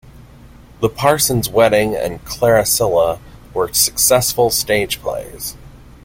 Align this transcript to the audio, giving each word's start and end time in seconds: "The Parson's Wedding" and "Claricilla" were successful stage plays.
"The 0.79 0.89
Parson's 0.89 1.47
Wedding" 1.47 1.95
and 1.95 2.25
"Claricilla" 2.25 3.19
were 3.53 3.71
successful 3.71 4.49
stage 4.49 4.99
plays. 4.99 5.55